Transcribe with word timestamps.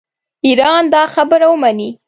ایران 0.45 0.83
دا 0.93 1.03
خبره 1.13 1.47
ومني. 1.49 1.89